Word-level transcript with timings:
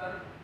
Serve 0.00 0.39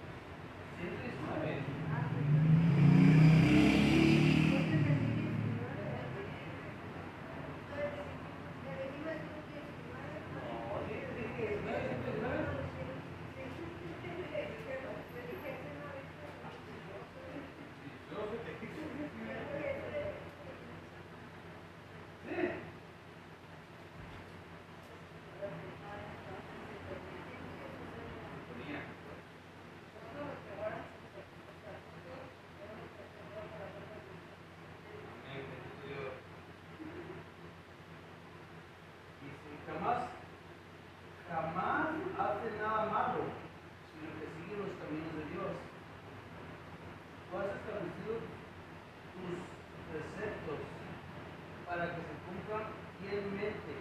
para 51.77 51.93
que 51.93 52.01
se 52.01 52.17
cumplan 52.25 52.73
fielmente. 53.01 53.73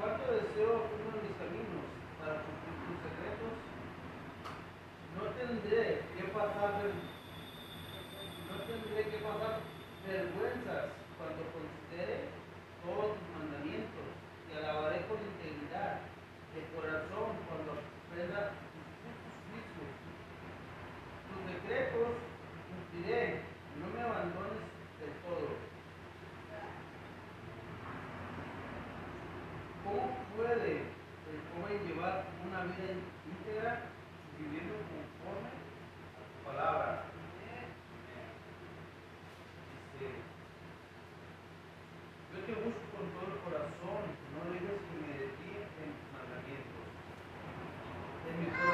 Cuarto 0.00 0.32
deseo 0.32 0.88
ocupa 0.88 1.20
mis 1.20 1.36
caminos 1.36 1.84
para 2.16 2.40
cumplir 2.40 2.76
tus 2.88 2.96
secretos. 3.04 3.54
No 5.12 5.24
tendré 5.36 6.00
que 6.16 6.24
pasar 6.32 6.88
Yeah. 48.40 48.67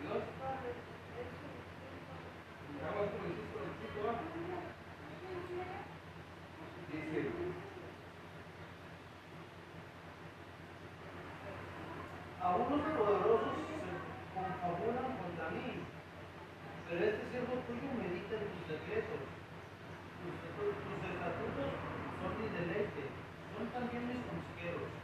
A 0.00 0.06
unos 12.56 12.80
poderosos 12.96 13.60
confabulan 14.34 15.12
contra 15.20 15.50
mí, 15.50 15.84
pero 16.88 17.04
este 17.04 17.28
siervo 17.30 17.60
tuyo 17.68 17.92
medita 18.00 18.40
tus 18.40 18.64
decretos. 18.72 19.20
Tus, 20.24 20.32
estatutos 21.12 21.70
son 22.24 22.32
mi 22.40 22.48
deleite, 22.48 23.04
son 23.52 23.66
también 23.68 24.08
mis 24.08 24.24
consejeros. 24.24 25.00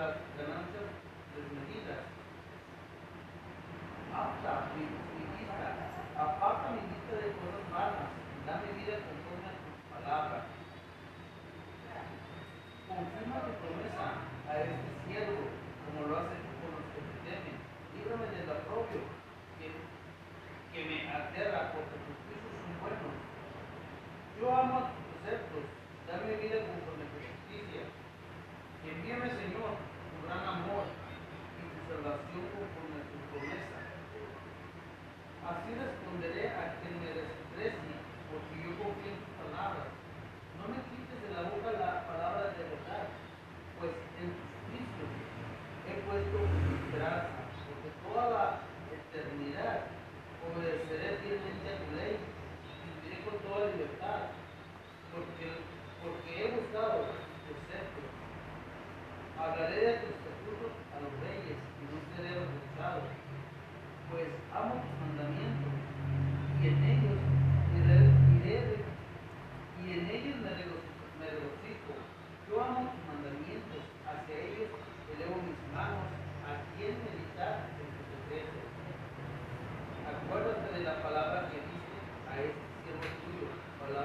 las 0.00 0.16
ganancias 0.38 0.88
desmedidas. 1.36 2.19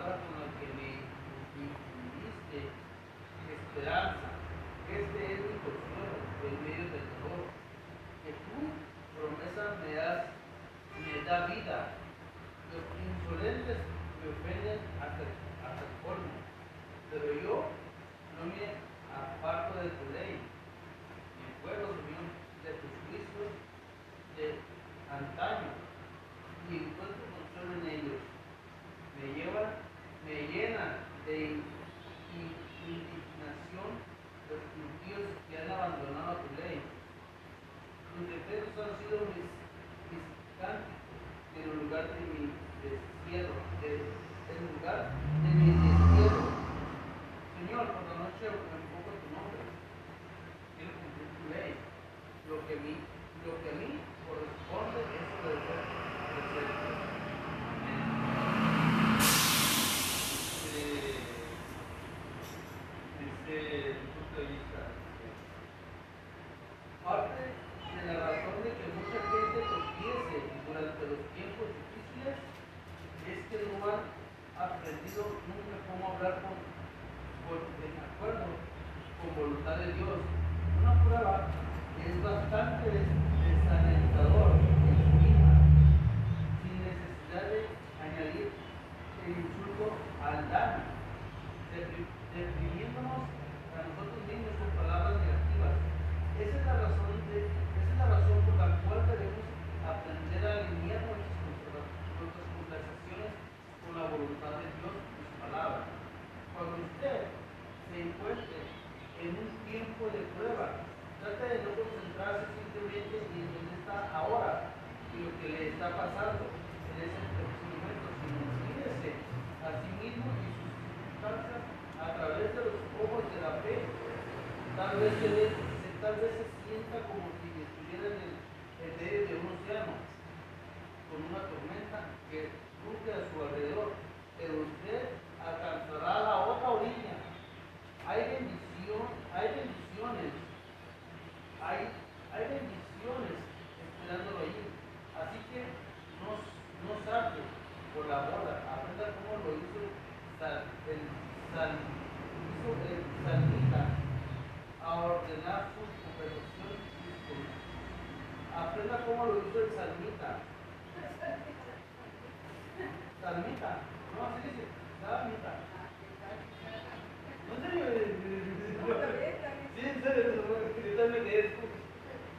con 0.05 0.38
la 0.38 0.45
que 0.62 0.69
me 0.77 1.01
inspiriste 1.57 2.69
esperanza. 3.50 4.38
Este 4.85 5.17
es 5.33 5.39
mi 5.41 5.57
consuelo 5.65 6.13
en 6.45 6.53
medio 6.62 6.85
del 6.93 7.05
dolor. 7.25 7.50
Que 8.21 8.38
tu 8.38 8.69
promesa 9.17 9.81
me, 9.81 9.97
das, 9.97 10.29
me 11.01 11.25
da 11.25 11.50
vida. 11.50 11.97
Los 12.69 12.85
insolentes 13.01 13.81
me 14.21 14.25
ofenden 14.29 14.77
hasta, 15.01 15.25
hasta 15.65 15.81
el 15.81 15.93
colmo. 16.05 16.38
Pero 17.09 17.25
yo 17.41 17.65
no 18.38 18.45
me 18.45 18.77
aparto 19.09 19.74
de 19.81 19.89
tu 19.89 20.05
ley. 20.13 20.38
Mi 20.38 21.50
pueblo 21.65 21.97
de 21.97 22.71
tus 22.77 22.93
juicios 23.09 23.53
de 24.38 24.62
antaño. 25.09 25.74
Y 26.69 26.93
encuentro 26.93 27.14
llena 30.55 31.03
de 31.27 31.59
indignación 32.88 33.91
los 34.47 34.63
judíos 34.71 35.35
que 35.51 35.59
han 35.59 35.67
abandonado 35.67 36.47
tu 36.47 36.50
ley. 36.63 36.79
Tus 38.15 38.24
decretos 38.31 38.71
han 38.79 38.95
sido 39.03 39.27
mis, 39.35 39.51
mis 40.15 40.24
cánticos 40.55 41.27
en 41.59 41.75
lugar 41.75 42.07
de 42.07 42.24
mi 42.31 42.55
destierro, 42.88 43.59
en 43.83 44.63
lugar 44.79 45.12
de 45.43 45.51
mi 45.59 45.75
destierro. 45.75 46.47
Señor, 47.59 47.91
por 47.91 48.03
la 48.07 48.15
noche 48.24 48.47
invoco 48.47 49.12
tu 49.12 49.27
nombre. 49.35 49.59
Quiero 50.79 50.95
cumplir 51.03 51.35
tu 51.35 51.51
ley. 51.51 51.75
Lo 52.47 52.63
que, 52.63 52.79
a 52.79 52.79
mí, 52.79 52.95
lo 53.43 53.59
que 53.59 53.75
a 53.75 53.75
mí 53.75 54.00
corresponde 54.24 55.03
es 55.03 55.27
obedecer. 55.35 57.14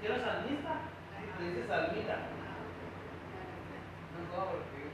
¿Usted 0.07 0.19
es 0.19 0.23
salmista? 0.23 0.75
Le 1.41 1.51
dice 1.51 1.67
salmita. 1.67 2.17
No, 4.15 4.19
no, 4.31 4.55
porque. 4.55 4.87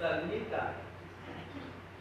Salmita. 0.00 0.62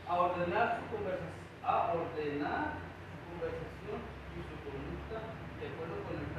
A 0.10 0.14
ordenar 0.18 0.80
su 0.80 0.96
conversación. 0.96 1.30
A 1.64 1.94
ordenar 1.94 2.82
su 3.14 3.30
conversación 3.30 4.02
y 4.34 4.42
su 4.42 4.56
conducta 4.66 5.22
de 5.62 5.70
acuerdo 5.70 6.02
con 6.10 6.18
el 6.18 6.31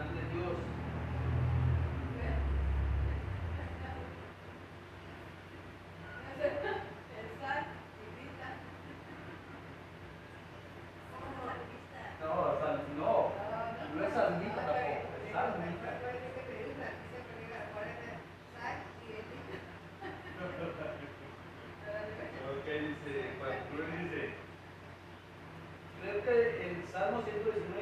Salmo 27.02 27.20
119. 27.26 27.81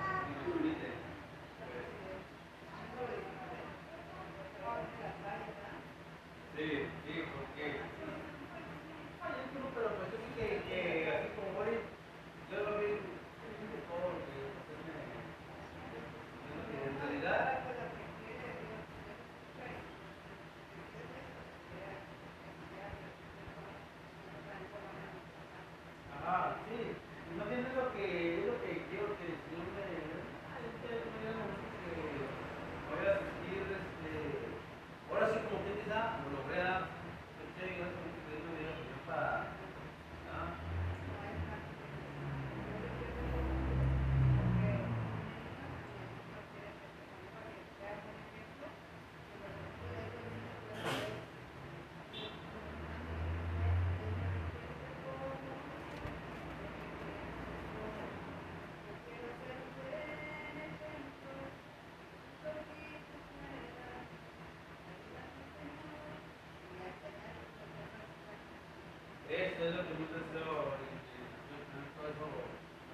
Esa 69.61 69.69
es 69.69 69.75
la 69.75 69.83
pregunta 69.83 70.17
que 70.17 70.39
yo, 70.41 70.41
yo, 70.41 70.49
yo, 70.49 72.09
yo, 72.17 72.27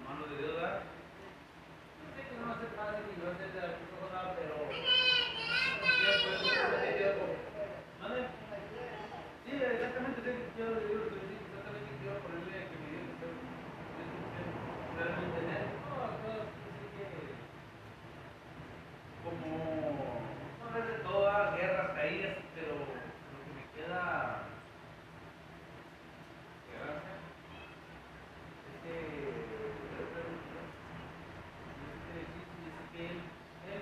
mano 0.04 0.28
de 0.28 0.36
Dios, 0.36 0.52
¿verdad? 0.60 0.84
No 0.84 2.12
sé 2.12 2.28
que 2.28 2.36
no 2.44 2.52
hace 2.52 2.68
fácil 2.76 3.08
y 3.08 3.16
no 3.24 3.32
hace 3.32 3.87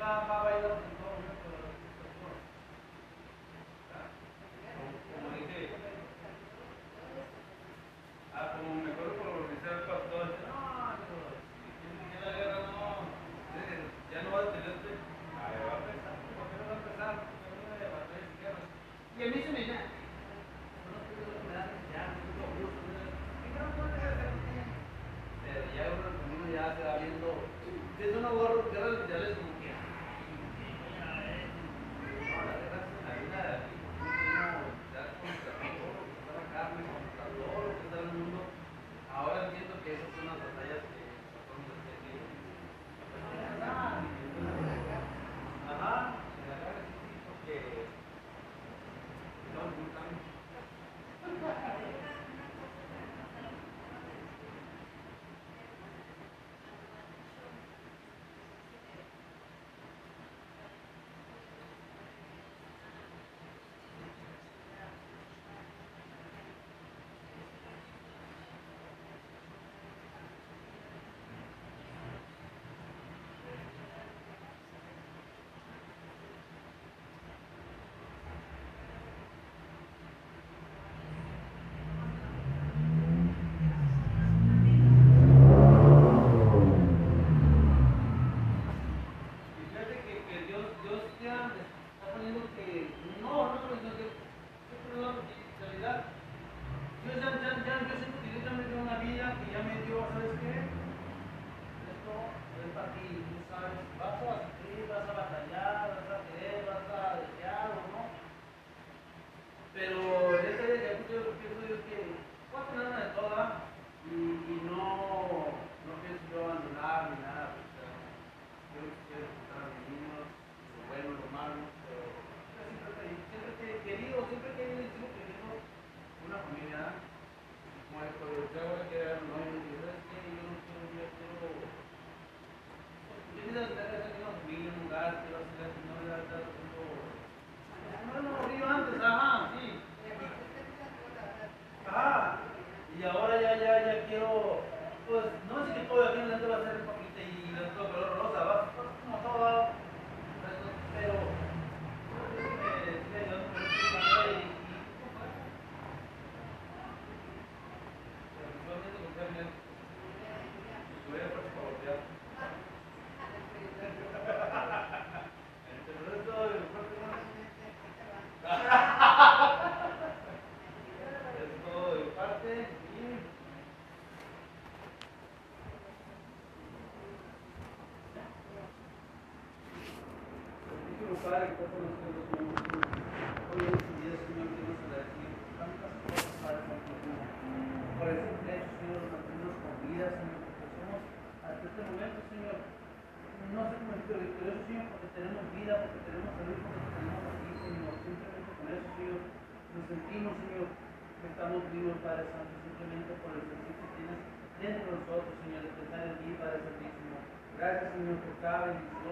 Kita 0.05 0.44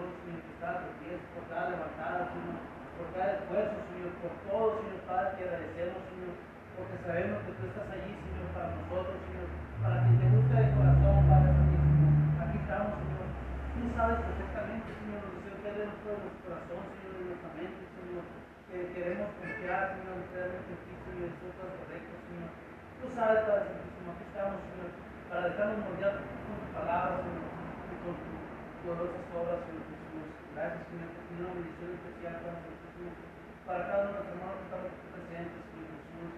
Señor, 0.04 0.20
que 0.20 0.28
manifestada 0.28 0.84
tus 0.84 0.94
pies, 1.00 1.20
por 1.32 1.42
cada 1.48 1.72
levantada, 1.72 2.28
Señor, 2.28 2.60
por 3.00 3.06
cada 3.16 3.30
esfuerzo, 3.40 3.76
Señor, 3.88 4.12
por 4.20 4.32
todo, 4.44 4.68
Señor 4.84 5.00
Padre, 5.08 5.32
te 5.32 5.40
agradecemos, 5.48 6.00
Señor, 6.12 6.34
porque 6.76 6.96
sabemos 7.04 7.38
que 7.44 7.52
tú 7.56 7.62
estás 7.64 7.88
allí, 7.88 8.12
Señor, 8.20 8.48
para 8.52 8.68
nosotros, 8.76 9.16
Señor, 9.24 9.48
para 9.80 9.96
quien 10.04 10.16
te 10.20 10.26
gusta 10.28 10.54
de 10.60 10.68
corazón, 10.76 11.16
Padre 11.24 11.50
Santísimo. 11.56 12.06
Aquí 12.36 12.56
estamos, 12.60 12.92
Señor. 13.00 13.26
Tú 13.74 13.80
sabes 13.96 14.18
perfectamente, 14.28 14.88
Señor, 14.92 15.20
los 15.24 15.32
deseos 15.40 15.58
que 15.64 15.68
hay 15.72 15.76
de 15.80 15.86
nuestro 15.88 16.12
corazón, 16.44 16.82
Señor, 16.92 17.12
de 17.16 17.24
nuestra 17.24 17.50
mente, 17.56 17.82
Señor, 17.96 18.24
que 18.68 18.76
queremos 18.92 19.28
confiar, 19.40 19.84
Señor, 19.88 20.16
enteramente 20.20 20.68
en 20.68 20.80
ti, 20.84 20.92
Señor, 21.00 21.28
en 21.32 21.36
todo 21.40 21.72
correcto, 21.80 22.12
Señor. 22.28 22.50
Tú 23.00 23.04
sabes, 23.16 23.40
Padre 23.48 23.72
Santísimo, 23.72 24.08
aquí 24.12 24.24
estamos, 24.28 24.58
Señor, 24.68 24.90
para 25.32 25.48
dejarnos 25.48 25.80
moldear 25.80 26.12
con 26.20 26.56
tu 26.60 26.68
palabra, 26.76 27.14
Señor, 27.24 27.48
y 27.88 27.94
con 28.04 28.14
tus 28.20 28.36
gloriosas 28.84 29.24
obras, 29.32 29.60
Señor. 29.64 29.83
Gracias, 30.54 30.86
Señor, 30.86 31.10
por 31.18 31.34
una 31.34 31.50
bendición 31.50 31.98
especial 31.98 32.38
para 32.38 32.54
nosotros, 32.54 32.90
Señor. 32.94 33.16
Para 33.66 33.90
cada 33.90 34.06
uno 34.06 34.14
de 34.14 34.18
los 34.22 34.30
hermanos 34.30 34.54
que 34.54 34.66
estamos 34.70 34.94
presentes, 35.10 35.62
Señor 35.66 35.90
Jesús. 35.98 36.32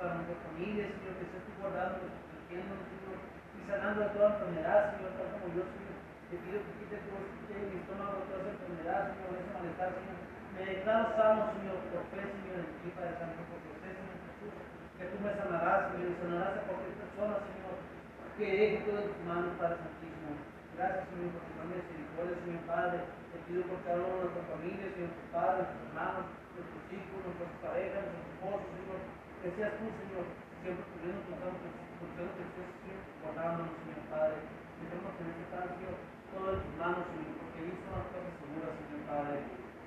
Para 0.00 0.16
nuestras 0.16 0.40
familias, 0.48 0.88
Señor, 0.96 1.14
que 1.20 1.24
estés 1.28 1.44
tú 1.44 1.52
guardando, 1.60 1.96
protegiéndonos, 2.00 2.88
Señor. 2.88 3.18
Y 3.28 3.60
sanando 3.68 4.00
a 4.00 4.12
toda 4.16 4.32
enfermedad, 4.32 4.80
Señor, 4.88 5.12
tal 5.20 5.28
como 5.36 5.46
yo, 5.52 5.62
Señor. 5.68 5.96
Te 6.32 6.34
pido 6.40 6.56
que 6.64 6.72
quites 6.80 7.02
tu 7.04 7.12
en 7.12 7.64
mi 7.68 7.76
estómago 7.76 8.24
todas 8.24 8.40
las 8.40 8.56
enfermedades, 8.56 9.08
Señor, 9.12 9.36
ese 9.36 9.52
malestar, 9.52 9.90
Señor. 10.00 10.18
Me 10.56 10.62
declaro 10.64 11.04
sano, 11.12 11.40
Señor, 11.52 11.76
por 11.92 12.02
fe, 12.08 12.20
Señor, 12.24 12.56
en 12.64 12.72
ti, 12.80 12.88
Padre 12.96 13.20
Santo, 13.20 13.40
porque 13.52 13.68
usted, 13.68 13.92
Señor 14.00 14.16
Jesús, 14.32 14.52
que 14.96 15.04
tú 15.12 15.16
me 15.20 15.32
sanarás, 15.36 15.92
Señor, 15.92 16.08
y 16.08 16.16
sanarás 16.24 16.56
a 16.56 16.64
cualquier 16.64 16.96
persona, 17.04 17.36
Señor, 17.44 17.76
que 18.32 18.48
deje 18.48 18.76
todo 18.88 18.96
en 18.96 19.12
tus 19.12 19.24
manos, 19.28 19.60
Padre 19.60 19.76
Santísimo. 19.76 20.40
Gracias, 20.72 21.04
Señor, 21.12 21.36
por 21.36 21.44
tu 21.44 21.52
gran 21.52 21.68
misericordia, 21.68 22.36
Señor 22.48 22.64
Padre. 22.64 23.17
Te 23.28 23.36
pido 23.44 23.60
por 23.68 23.76
cada 23.84 24.00
uno 24.00 24.08
de 24.08 24.24
nuestras 24.24 24.48
familias, 24.48 24.88
Señor, 24.96 25.12
tus 25.12 25.28
padres, 25.28 25.68
nuestros 25.68 25.84
hermanos, 25.84 26.24
nuestros 26.56 26.84
hijos, 26.88 27.18
nuestras 27.28 27.52
parejas, 27.60 28.00
nuestros 28.08 28.32
esposos, 28.32 28.68
Señor. 28.72 29.00
Que 29.38 29.48
seas 29.52 29.72
tú, 29.76 29.84
Señor, 29.84 30.24
siempre 30.64 30.84
cubriendo 30.88 31.20
tus 31.28 31.36
manos, 31.36 31.60
porque 31.60 32.24
que 32.24 32.44
estés 32.48 32.68
siempre 32.82 33.12
guardándonos, 33.20 33.76
Señor 33.84 34.02
Padre. 34.08 34.38
Dejemos 34.80 35.12
en 35.20 35.26
este 35.28 35.44
cancio 35.52 35.88
todo 36.32 36.46
en 36.56 36.60
tus 36.64 36.74
manos, 36.80 37.04
Señor, 37.12 37.34
porque 37.36 37.58
ahí 37.60 37.72
son 37.84 37.92
las 38.00 38.08
cosas 38.08 38.32
seguras, 38.40 38.72
Señor 38.80 39.02
Padre. 39.12 39.36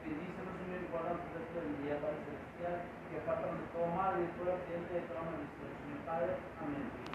Bendícenos, 0.05 0.55
Señor, 0.61 0.79
y 0.81 0.87
guarda 0.93 1.11
el 1.17 1.33
resto 1.33 1.57
del 1.57 1.75
día, 1.81 1.95
Padre 1.97 2.19
Celestial, 2.21 2.77
que 3.09 3.15
apartan 3.25 3.57
de 3.57 3.65
todo 3.73 3.87
mal 3.89 4.13
y 4.17 4.29
de 4.29 4.33
todo 4.37 4.49
accidente 4.53 4.91
de 5.01 5.05
toda 5.09 5.21
maldición, 5.25 5.71
Señor 5.81 6.01
Padre. 6.05 6.31
Amén. 6.61 7.10